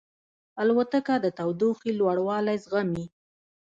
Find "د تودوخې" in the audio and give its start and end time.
1.23-1.91